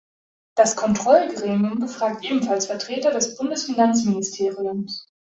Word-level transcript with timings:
Das 0.55 0.75
Kontrollgremium 0.75 1.77
befragt 1.79 2.25
ebenfalls 2.25 2.65
Vertreter 2.65 3.11
des 3.11 3.37
Bundesfinanzministeriums. 3.37 5.05